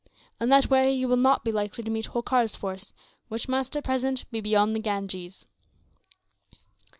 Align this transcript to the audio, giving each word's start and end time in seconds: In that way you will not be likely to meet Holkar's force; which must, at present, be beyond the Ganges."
In 0.39 0.49
that 0.49 0.67
way 0.71 0.91
you 0.91 1.07
will 1.07 1.15
not 1.15 1.43
be 1.43 1.51
likely 1.51 1.83
to 1.83 1.91
meet 1.91 2.07
Holkar's 2.07 2.55
force; 2.55 2.91
which 3.27 3.47
must, 3.47 3.77
at 3.77 3.83
present, 3.83 4.25
be 4.31 4.41
beyond 4.41 4.75
the 4.75 4.79
Ganges." 4.79 5.45